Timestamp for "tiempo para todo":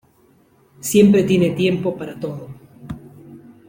1.51-2.47